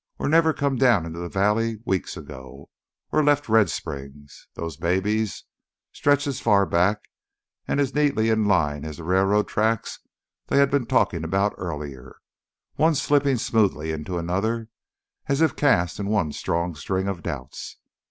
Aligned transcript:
Or 0.17 0.27
never 0.27 0.51
come 0.51 0.77
down 0.77 1.05
into 1.05 1.19
the 1.19 1.29
valley 1.29 1.77
weeks 1.85 2.17
ago... 2.17 2.71
or 3.11 3.23
left 3.23 3.47
Red 3.47 3.69
Springs.... 3.69 4.47
Those 4.55 4.79
"maybes" 4.79 5.43
stretched 5.91 6.25
as 6.25 6.39
far 6.39 6.65
back 6.65 7.03
and 7.67 7.79
as 7.79 7.93
neatly 7.93 8.31
in 8.31 8.45
line 8.45 8.83
as 8.83 8.97
the 8.97 9.03
railroad 9.03 9.47
tracks 9.47 9.99
they 10.47 10.57
had 10.57 10.71
been 10.71 10.87
talking 10.87 11.23
about 11.23 11.53
earlier, 11.57 12.15
one 12.77 12.95
slipping 12.95 13.37
smoothly 13.37 13.91
into 13.91 14.17
another 14.17 14.69
as 15.27 15.39
if 15.39 15.55
cast 15.55 15.99
in 15.99 16.07
one 16.07 16.31
strong 16.31 16.73
string 16.73 17.07
of 17.07 17.21
doubts. 17.21 17.77